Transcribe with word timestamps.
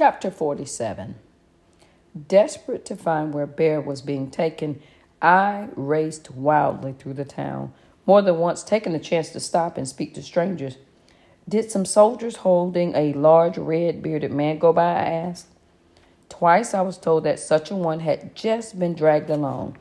Chapter 0.00 0.30
47 0.30 1.16
Desperate 2.26 2.86
to 2.86 2.96
find 2.96 3.34
where 3.34 3.46
Bear 3.46 3.82
was 3.82 4.00
being 4.00 4.30
taken, 4.30 4.80
I 5.20 5.68
raced 5.76 6.30
wildly 6.30 6.94
through 6.94 7.12
the 7.12 7.26
town, 7.26 7.74
more 8.06 8.22
than 8.22 8.38
once 8.38 8.62
taking 8.62 8.94
the 8.94 8.98
chance 8.98 9.28
to 9.32 9.40
stop 9.40 9.76
and 9.76 9.86
speak 9.86 10.14
to 10.14 10.22
strangers. 10.22 10.78
Did 11.46 11.70
some 11.70 11.84
soldiers 11.84 12.36
holding 12.36 12.94
a 12.94 13.12
large 13.12 13.58
red 13.58 14.02
bearded 14.02 14.32
man 14.32 14.58
go 14.58 14.72
by? 14.72 14.90
I 14.90 15.10
asked. 15.10 15.48
Twice 16.30 16.72
I 16.72 16.80
was 16.80 16.96
told 16.96 17.24
that 17.24 17.38
such 17.38 17.70
a 17.70 17.76
one 17.76 18.00
had 18.00 18.34
just 18.34 18.78
been 18.78 18.94
dragged 18.94 19.28
along. 19.28 19.76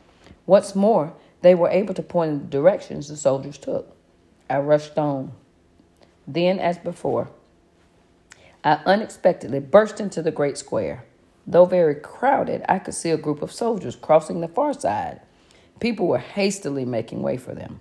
What's 0.46 0.76
more, 0.76 1.14
they 1.44 1.56
were 1.56 1.70
able 1.70 1.94
to 1.94 2.04
point 2.04 2.32
in 2.32 2.40
the 2.40 2.46
directions 2.48 3.08
the 3.08 3.16
soldiers 3.16 3.58
took. 3.58 3.96
I 4.50 4.58
rushed 4.58 4.98
on. 4.98 5.32
Then, 6.28 6.60
as 6.60 6.78
before, 6.78 7.30
I 8.64 8.80
unexpectedly 8.86 9.60
burst 9.60 10.00
into 10.00 10.22
the 10.22 10.32
great 10.32 10.58
square. 10.58 11.06
Though 11.48 11.66
very 11.66 11.96
crowded, 11.96 12.64
I 12.68 12.80
could 12.80 12.94
see 12.94 13.10
a 13.12 13.18
group 13.18 13.42
of 13.42 13.52
soldiers 13.52 13.96
crossing 13.96 14.42
the 14.42 14.48
far 14.48 14.74
side. 14.74 15.22
People 15.80 16.08
were 16.08 16.18
hastily 16.18 16.86
making 16.86 17.22
way 17.22 17.38
for 17.38 17.56
them. 17.56 17.80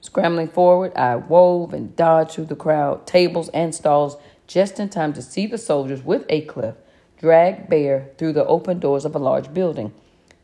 Scrambling 0.00 0.48
forward, 0.48 0.92
I 0.96 1.16
wove 1.16 1.72
and 1.72 1.94
dodged 1.96 2.32
through 2.32 2.46
the 2.46 2.56
crowd, 2.56 3.06
tables, 3.06 3.48
and 3.50 3.74
stalls 3.74 4.16
just 4.46 4.80
in 4.80 4.88
time 4.88 5.12
to 5.14 5.22
see 5.22 5.46
the 5.46 5.58
soldiers 5.58 6.02
with 6.02 6.24
Aycliffe 6.28 6.76
drag 7.18 7.68
Bear 7.68 8.10
through 8.18 8.32
the 8.32 8.44
open 8.46 8.80
doors 8.80 9.04
of 9.04 9.14
a 9.14 9.18
large 9.18 9.54
building. 9.54 9.92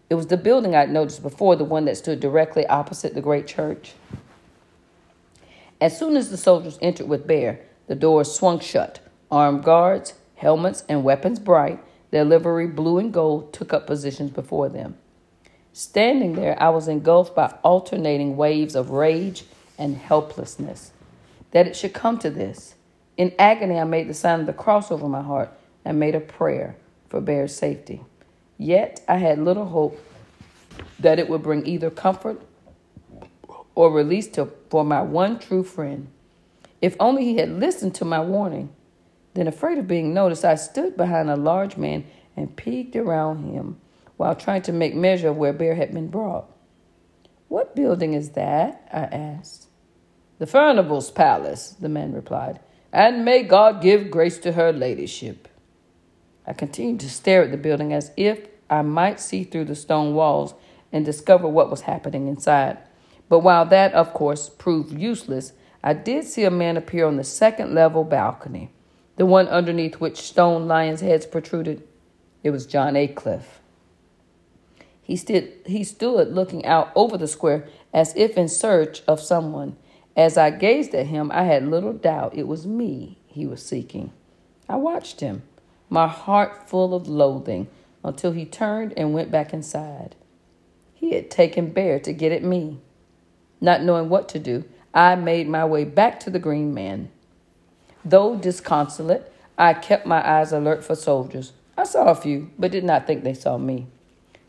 It 0.08 0.14
was 0.14 0.28
the 0.28 0.36
building 0.36 0.76
I'd 0.76 0.90
noticed 0.90 1.22
before, 1.22 1.56
the 1.56 1.64
one 1.64 1.86
that 1.86 1.96
stood 1.96 2.20
directly 2.20 2.66
opposite 2.68 3.14
the 3.14 3.20
great 3.20 3.48
church. 3.48 3.94
As 5.80 5.98
soon 5.98 6.16
as 6.16 6.30
the 6.30 6.36
soldiers 6.36 6.78
entered 6.80 7.08
with 7.08 7.26
Bear, 7.26 7.60
the 7.88 7.96
doors 7.96 8.32
swung 8.32 8.60
shut. 8.60 9.00
Armed 9.30 9.62
guards, 9.62 10.14
helmets, 10.36 10.84
and 10.88 11.04
weapons 11.04 11.38
bright, 11.38 11.80
their 12.10 12.24
livery 12.24 12.66
blue 12.66 12.98
and 12.98 13.12
gold, 13.12 13.52
took 13.52 13.72
up 13.72 13.86
positions 13.86 14.30
before 14.30 14.68
them. 14.68 14.96
Standing 15.72 16.32
there, 16.34 16.60
I 16.60 16.70
was 16.70 16.88
engulfed 16.88 17.36
by 17.36 17.54
alternating 17.62 18.36
waves 18.36 18.74
of 18.74 18.90
rage 18.90 19.44
and 19.76 19.96
helplessness. 19.96 20.92
That 21.50 21.66
it 21.66 21.76
should 21.76 21.92
come 21.92 22.18
to 22.18 22.30
this. 22.30 22.74
In 23.16 23.34
agony, 23.38 23.78
I 23.78 23.84
made 23.84 24.08
the 24.08 24.14
sign 24.14 24.40
of 24.40 24.46
the 24.46 24.52
cross 24.52 24.90
over 24.90 25.08
my 25.08 25.22
heart 25.22 25.52
and 25.84 26.00
made 26.00 26.14
a 26.14 26.20
prayer 26.20 26.76
for 27.08 27.20
Bear's 27.20 27.54
safety. 27.54 28.00
Yet 28.56 29.02
I 29.06 29.16
had 29.16 29.38
little 29.38 29.66
hope 29.66 30.00
that 30.98 31.18
it 31.18 31.28
would 31.28 31.42
bring 31.42 31.66
either 31.66 31.90
comfort 31.90 32.40
or 33.74 33.92
release 33.92 34.26
to, 34.28 34.50
for 34.70 34.84
my 34.84 35.02
one 35.02 35.38
true 35.38 35.62
friend. 35.62 36.08
If 36.80 36.96
only 36.98 37.24
he 37.24 37.36
had 37.36 37.50
listened 37.50 37.94
to 37.96 38.04
my 38.04 38.20
warning. 38.20 38.70
Then, 39.38 39.46
afraid 39.46 39.78
of 39.78 39.86
being 39.86 40.12
noticed, 40.12 40.44
I 40.44 40.56
stood 40.56 40.96
behind 40.96 41.30
a 41.30 41.36
large 41.36 41.76
man 41.76 42.04
and 42.36 42.56
peeked 42.56 42.96
around 42.96 43.44
him 43.44 43.80
while 44.16 44.34
trying 44.34 44.62
to 44.62 44.72
make 44.72 44.96
measure 44.96 45.28
of 45.28 45.36
where 45.36 45.52
Bear 45.52 45.76
had 45.76 45.94
been 45.94 46.08
brought. 46.08 46.50
What 47.46 47.76
building 47.76 48.14
is 48.14 48.30
that? 48.30 48.88
I 48.92 49.02
asked. 49.02 49.68
The 50.40 50.46
Furnival's 50.48 51.12
Palace, 51.12 51.76
the 51.78 51.88
man 51.88 52.14
replied, 52.14 52.58
and 52.92 53.24
may 53.24 53.44
God 53.44 53.80
give 53.80 54.10
grace 54.10 54.38
to 54.38 54.54
her 54.54 54.72
ladyship. 54.72 55.46
I 56.44 56.52
continued 56.52 56.98
to 57.02 57.08
stare 57.08 57.44
at 57.44 57.52
the 57.52 57.56
building 57.56 57.92
as 57.92 58.10
if 58.16 58.48
I 58.68 58.82
might 58.82 59.20
see 59.20 59.44
through 59.44 59.66
the 59.66 59.76
stone 59.76 60.16
walls 60.16 60.54
and 60.90 61.04
discover 61.04 61.46
what 61.46 61.70
was 61.70 61.82
happening 61.82 62.26
inside. 62.26 62.78
But 63.28 63.44
while 63.44 63.66
that, 63.66 63.92
of 63.92 64.12
course, 64.14 64.48
proved 64.48 64.98
useless, 64.98 65.52
I 65.80 65.92
did 65.92 66.24
see 66.24 66.42
a 66.42 66.50
man 66.50 66.76
appear 66.76 67.06
on 67.06 67.14
the 67.14 67.22
second 67.22 67.72
level 67.72 68.02
balcony, 68.02 68.72
the 69.18 69.26
one 69.26 69.46
underneath 69.48 69.96
which 69.96 70.16
stone 70.16 70.66
lions' 70.66 71.02
heads 71.02 71.26
protruded. 71.26 71.86
It 72.42 72.50
was 72.50 72.66
John 72.66 72.96
Aycliffe. 72.96 73.60
He 75.02 75.16
stood, 75.16 75.52
he 75.66 75.84
stood 75.84 76.34
looking 76.34 76.64
out 76.64 76.90
over 76.94 77.18
the 77.18 77.28
square 77.28 77.68
as 77.92 78.14
if 78.16 78.38
in 78.38 78.48
search 78.48 79.02
of 79.06 79.20
someone. 79.20 79.76
As 80.16 80.38
I 80.38 80.50
gazed 80.50 80.94
at 80.94 81.06
him, 81.06 81.30
I 81.32 81.42
had 81.42 81.68
little 81.68 81.92
doubt 81.92 82.34
it 82.34 82.48
was 82.48 82.66
me 82.66 83.18
he 83.26 83.46
was 83.46 83.62
seeking. 83.62 84.12
I 84.68 84.76
watched 84.76 85.20
him 85.20 85.42
my 85.90 86.06
heart 86.06 86.68
full 86.68 86.94
of 86.94 87.08
loathing, 87.08 87.68
until 88.04 88.32
he 88.32 88.44
turned 88.44 88.94
and 88.96 89.12
went 89.12 89.30
back 89.30 89.52
inside. 89.52 90.14
He 90.94 91.14
had 91.14 91.30
taken 91.30 91.70
Bear 91.70 91.98
to 92.00 92.12
get 92.12 92.32
at 92.32 92.42
me. 92.42 92.80
Not 93.60 93.82
knowing 93.82 94.08
what 94.08 94.28
to 94.30 94.38
do, 94.38 94.64
I 94.94 95.14
made 95.14 95.48
my 95.48 95.64
way 95.64 95.84
back 95.84 96.20
to 96.20 96.30
the 96.30 96.38
green 96.38 96.74
man. 96.74 97.10
Though 98.04 98.36
disconsolate, 98.36 99.32
I 99.56 99.74
kept 99.74 100.06
my 100.06 100.26
eyes 100.26 100.52
alert 100.52 100.84
for 100.84 100.94
soldiers. 100.94 101.52
I 101.76 101.84
saw 101.84 102.06
a 102.06 102.14
few, 102.14 102.50
but 102.58 102.70
did 102.70 102.84
not 102.84 103.06
think 103.06 103.24
they 103.24 103.34
saw 103.34 103.58
me. 103.58 103.86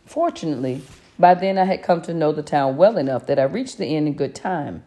Fortunately, 0.05 0.81
by 1.17 1.33
then 1.33 1.57
I 1.57 1.65
had 1.65 1.83
come 1.83 2.01
to 2.03 2.13
know 2.13 2.31
the 2.31 2.43
town 2.43 2.77
well 2.77 2.97
enough 2.97 3.25
that 3.27 3.39
I 3.39 3.43
reached 3.43 3.77
the 3.77 3.87
inn 3.87 4.07
in 4.07 4.13
good 4.13 4.33
time. 4.33 4.83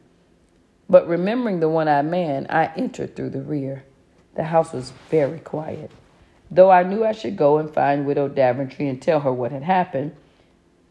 But 0.88 1.06
remembering 1.06 1.60
the 1.60 1.68
one 1.68 1.88
eyed 1.88 2.06
man, 2.06 2.46
I 2.50 2.72
entered 2.76 3.14
through 3.14 3.30
the 3.30 3.42
rear. 3.42 3.84
The 4.34 4.44
house 4.44 4.72
was 4.72 4.92
very 5.10 5.38
quiet. 5.38 5.90
Though 6.50 6.70
I 6.70 6.82
knew 6.82 7.04
I 7.04 7.12
should 7.12 7.36
go 7.36 7.58
and 7.58 7.72
find 7.72 8.06
Widow 8.06 8.28
Daventry 8.28 8.88
and 8.88 9.00
tell 9.00 9.20
her 9.20 9.32
what 9.32 9.52
had 9.52 9.62
happened, 9.62 10.14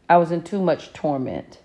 I 0.10 0.18
was 0.18 0.32
in 0.32 0.44
too 0.44 0.62
much 0.62 0.94
torment. 0.94 1.60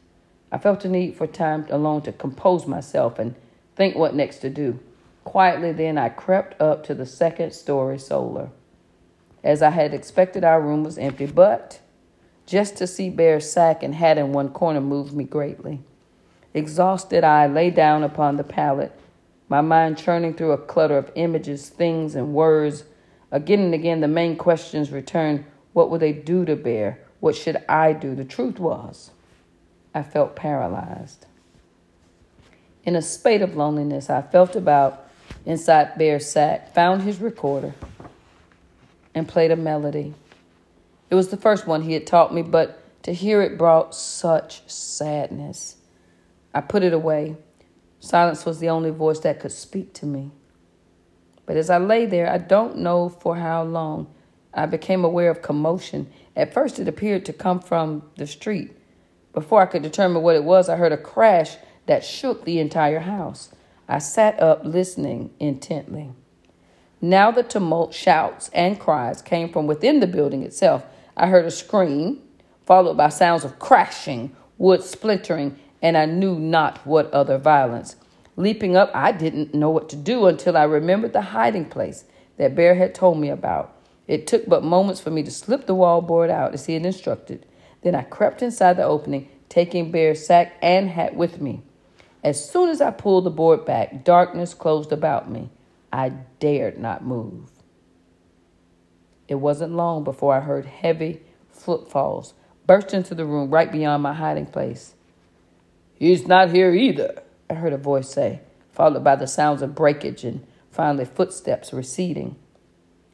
I 0.53 0.59
felt 0.59 0.84
a 0.84 0.88
need 0.88 1.17
for 1.17 1.27
time 1.27 1.67
alone 1.71 2.03
to 2.03 2.12
compose 2.12 2.67
myself 2.67 3.19
and 3.19 3.34
think 3.75 3.97
what 3.97 4.15
next 4.15 4.38
to 4.38 4.50
do. 4.50 4.78
Quietly, 5.26 5.72
then, 5.72 5.98
I 5.98 6.09
crept 6.09 6.59
up 6.62 6.84
to 6.84 6.94
the 6.94 7.04
second 7.04 7.50
story 7.50 7.98
solar. 7.98 8.50
As 9.42 9.60
I 9.60 9.70
had 9.70 9.92
expected, 9.92 10.44
our 10.44 10.60
room 10.60 10.84
was 10.84 10.98
empty, 10.98 11.26
but 11.26 11.81
just 12.47 12.76
to 12.76 12.87
see 12.87 13.10
Bear's 13.10 13.50
sack 13.50 13.82
and 13.82 13.97
hat 13.97 14.19
in 14.19 14.32
one 14.32 14.50
corner 14.50 14.81
moved 14.81 15.12
me 15.12 15.25
greatly. 15.25 15.81
Exhausted, 16.54 17.25
I 17.25 17.48
lay 17.48 17.70
down 17.70 18.04
upon 18.04 18.37
the 18.37 18.44
pallet, 18.44 18.97
my 19.48 19.60
mind 19.60 19.98
churning 19.98 20.32
through 20.32 20.53
a 20.53 20.59
clutter 20.59 20.97
of 20.97 21.10
images, 21.16 21.70
things, 21.70 22.14
and 22.14 22.32
words 22.32 22.84
Again 23.32 23.58
and 23.58 23.75
again, 23.75 24.00
the 24.00 24.08
main 24.08 24.37
questions 24.37 24.93
returned 24.93 25.44
what 25.72 25.91
would 25.91 26.00
they 26.00 26.12
do 26.12 26.44
to 26.44 26.54
Bear? 26.54 27.00
What 27.19 27.34
should 27.34 27.64
I 27.69 27.93
do? 27.94 28.14
The 28.14 28.25
truth 28.25 28.60
was, 28.60 29.10
I 29.93 30.04
felt 30.04 30.37
paralyzed. 30.37 31.26
In 32.84 32.94
a 32.94 33.03
spate 33.03 33.43
of 33.43 33.56
loneliness, 33.56 34.08
I 34.08 34.22
felt 34.22 34.54
about 34.54 35.06
inside 35.46 35.96
Bear's 35.96 36.28
sack, 36.28 36.74
found 36.74 37.02
his 37.02 37.20
recorder, 37.20 37.74
and 39.14 39.26
played 39.26 39.52
a 39.52 39.56
melody. 39.56 40.12
It 41.08 41.14
was 41.14 41.28
the 41.28 41.36
first 41.36 41.66
one 41.66 41.82
he 41.82 41.94
had 41.94 42.06
taught 42.06 42.34
me, 42.34 42.42
but 42.42 42.82
to 43.04 43.14
hear 43.14 43.40
it 43.40 43.56
brought 43.56 43.94
such 43.94 44.68
sadness. 44.68 45.76
I 46.52 46.60
put 46.60 46.82
it 46.82 46.92
away. 46.92 47.36
Silence 48.00 48.44
was 48.44 48.58
the 48.58 48.68
only 48.68 48.90
voice 48.90 49.20
that 49.20 49.40
could 49.40 49.52
speak 49.52 49.94
to 49.94 50.06
me. 50.06 50.32
But 51.46 51.56
as 51.56 51.70
I 51.70 51.78
lay 51.78 52.06
there, 52.06 52.28
I 52.28 52.38
don't 52.38 52.78
know 52.78 53.08
for 53.08 53.36
how 53.36 53.62
long, 53.62 54.08
I 54.52 54.66
became 54.66 55.04
aware 55.04 55.30
of 55.30 55.42
commotion. 55.42 56.10
At 56.34 56.52
first, 56.52 56.80
it 56.80 56.88
appeared 56.88 57.24
to 57.26 57.32
come 57.32 57.60
from 57.60 58.02
the 58.16 58.26
street. 58.26 58.76
Before 59.32 59.62
I 59.62 59.66
could 59.66 59.82
determine 59.82 60.22
what 60.22 60.34
it 60.34 60.44
was, 60.44 60.68
I 60.68 60.76
heard 60.76 60.92
a 60.92 60.96
crash 60.96 61.56
that 61.86 62.04
shook 62.04 62.44
the 62.44 62.58
entire 62.58 63.00
house. 63.00 63.50
I 63.88 63.98
sat 63.98 64.41
up 64.42 64.64
listening 64.64 65.30
intently. 65.38 66.10
Now 67.00 67.30
the 67.30 67.42
tumult, 67.42 67.94
shouts, 67.94 68.50
and 68.52 68.80
cries 68.80 69.22
came 69.22 69.52
from 69.52 69.66
within 69.66 70.00
the 70.00 70.06
building 70.06 70.42
itself. 70.42 70.84
I 71.16 71.28
heard 71.28 71.44
a 71.44 71.50
scream, 71.50 72.20
followed 72.64 72.96
by 72.96 73.10
sounds 73.10 73.44
of 73.44 73.58
crashing, 73.58 74.34
wood 74.58 74.82
splintering, 74.82 75.58
and 75.80 75.96
I 75.96 76.06
knew 76.06 76.38
not 76.38 76.84
what 76.86 77.12
other 77.12 77.38
violence. 77.38 77.96
Leaping 78.36 78.76
up, 78.76 78.91
I 78.92 79.12
didn't 79.12 79.54
know 79.54 79.70
what 79.70 79.88
to 79.91 79.96
do 79.96 80.26
until 80.26 80.56
I 80.56 80.64
remembered 80.64 81.12
the 81.12 81.20
hiding 81.20 81.66
place 81.66 82.04
that 82.38 82.54
Bear 82.54 82.75
had 82.75 82.94
told 82.94 83.19
me 83.19 83.28
about. 83.28 83.75
It 84.08 84.26
took 84.26 84.46
but 84.46 84.64
moments 84.64 85.00
for 85.00 85.11
me 85.11 85.22
to 85.22 85.31
slip 85.31 85.66
the 85.66 85.75
wall 85.75 86.00
board 86.00 86.31
out 86.31 86.55
as 86.55 86.66
he 86.66 86.75
had 86.75 86.84
instructed. 86.84 87.46
Then 87.82 87.94
I 87.94 88.02
crept 88.02 88.43
inside 88.43 88.75
the 88.75 88.84
opening, 88.84 89.28
taking 89.49 89.90
Bear's 89.90 90.26
sack 90.26 90.56
and 90.61 90.90
hat 90.90 91.14
with 91.14 91.40
me. 91.40 91.62
As 92.26 92.44
soon 92.44 92.70
as 92.70 92.81
I 92.81 92.90
pulled 92.90 93.23
the 93.23 93.31
board 93.31 93.64
back, 93.64 94.02
darkness 94.02 94.52
closed 94.52 94.90
about 94.90 95.31
me. 95.31 95.49
I 95.93 96.08
dared 96.40 96.76
not 96.76 97.05
move. 97.05 97.52
It 99.28 99.37
wasn't 99.37 99.76
long 99.76 100.02
before 100.02 100.34
I 100.34 100.40
heard 100.40 100.67
heavy 100.67 101.23
footfalls 101.49 102.34
burst 102.67 102.93
into 102.93 103.14
the 103.14 103.25
room 103.25 103.50
right 103.50 103.70
beyond 103.70 104.02
my 104.02 104.12
hiding 104.12 104.46
place. 104.46 104.96
He's 105.94 106.26
not 106.26 106.50
here 106.50 106.75
either, 106.75 107.23
I 107.49 107.55
heard 107.55 107.73
a 107.73 107.78
voice 107.78 108.11
say, 108.11 108.40
followed 108.73 109.05
by 109.05 109.14
the 109.14 109.28
sounds 109.28 109.62
of 109.62 109.76
breakage 109.76 110.25
and 110.25 110.44
finally 110.73 111.05
footsteps 111.05 111.73
receding. 111.73 112.34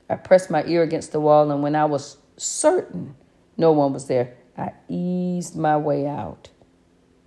I 0.08 0.14
pressed 0.14 0.50
my 0.50 0.64
ear 0.64 0.82
against 0.82 1.12
the 1.12 1.20
wall, 1.20 1.50
and 1.50 1.62
when 1.62 1.76
I 1.76 1.84
was 1.84 2.16
certain 2.38 3.14
no 3.58 3.72
one 3.72 3.92
was 3.92 4.06
there, 4.06 4.38
I 4.56 4.72
eased 4.88 5.54
my 5.54 5.76
way 5.76 6.06
out. 6.06 6.48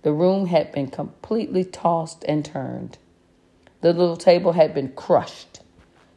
The 0.06 0.12
room 0.12 0.46
had 0.46 0.70
been 0.70 0.86
completely 0.86 1.64
tossed 1.64 2.24
and 2.28 2.44
turned. 2.44 2.96
The 3.80 3.92
little 3.92 4.16
table 4.16 4.52
had 4.52 4.72
been 4.72 4.92
crushed. 4.92 5.62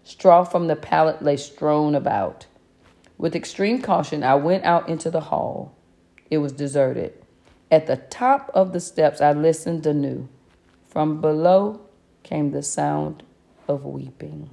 Straw 0.03 0.44
from 0.44 0.68
the 0.68 0.75
pallet 0.75 1.24
lay 1.24 1.38
strewn 1.38 1.95
about. 1.95 2.45
With 3.18 3.36
extreme 3.36 3.81
caution, 3.81 4.24
I 4.24 4.36
went 4.36 4.63
out 4.63 4.88
into 4.89 5.09
the 5.09 5.21
hall. 5.31 5.74
It 6.30 6.38
was 6.38 6.51
deserted. 6.51 7.13
At 7.71 7.88
the 7.88 7.97
top 7.97 8.51
of 8.53 8.74
the 8.74 8.80
steps, 8.80 9.21
I 9.21 9.33
listened 9.33 9.88
anew. 9.88 10.30
From 10.85 11.19
below 11.19 11.81
came 12.21 12.51
the 12.51 12.62
sound 12.62 13.24
of 13.68 13.85
weeping. 13.85 14.51